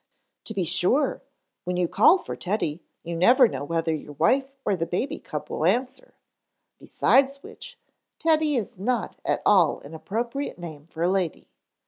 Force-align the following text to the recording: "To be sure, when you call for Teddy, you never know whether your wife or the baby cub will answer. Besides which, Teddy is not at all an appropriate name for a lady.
"To 0.45 0.55
be 0.55 0.63
sure, 0.65 1.21
when 1.63 1.77
you 1.77 1.87
call 1.87 2.17
for 2.17 2.35
Teddy, 2.35 2.81
you 3.03 3.15
never 3.15 3.47
know 3.47 3.63
whether 3.63 3.93
your 3.93 4.13
wife 4.13 4.49
or 4.65 4.75
the 4.75 4.87
baby 4.87 5.19
cub 5.19 5.47
will 5.51 5.63
answer. 5.63 6.15
Besides 6.79 7.43
which, 7.43 7.77
Teddy 8.17 8.55
is 8.55 8.79
not 8.79 9.17
at 9.23 9.43
all 9.45 9.79
an 9.81 9.93
appropriate 9.93 10.57
name 10.57 10.87
for 10.87 11.03
a 11.03 11.07
lady. 11.07 11.51